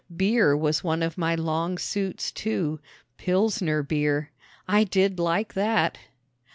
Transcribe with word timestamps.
Beer 0.17 0.57
was 0.57 0.83
one 0.83 1.03
of 1.03 1.15
my 1.15 1.35
long 1.35 1.77
suits 1.77 2.31
too 2.31 2.79
Pilsner 3.17 3.83
beer. 3.83 4.31
I 4.67 4.83
did 4.83 5.19
like 5.19 5.53
that! 5.53 5.99